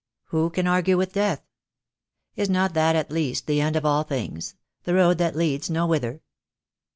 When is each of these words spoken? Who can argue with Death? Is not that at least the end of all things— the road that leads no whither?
Who 0.29 0.49
can 0.49 0.65
argue 0.65 0.97
with 0.97 1.13
Death? 1.13 1.43
Is 2.35 2.49
not 2.49 2.73
that 2.73 2.95
at 2.95 3.11
least 3.11 3.45
the 3.45 3.61
end 3.61 3.75
of 3.75 3.85
all 3.85 4.01
things— 4.01 4.55
the 4.83 4.95
road 4.95 5.19
that 5.19 5.35
leads 5.35 5.69
no 5.69 5.85
whither? 5.85 6.23